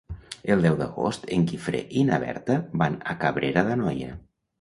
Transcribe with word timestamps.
El 0.53 0.61
deu 0.67 0.77
d'agost 0.77 1.27
en 1.35 1.43
Guifré 1.51 1.81
i 2.01 2.05
na 2.07 2.17
Berta 2.23 2.55
van 2.83 2.97
a 3.13 3.15
Cabrera 3.25 3.65
d'Anoia. 3.69 4.11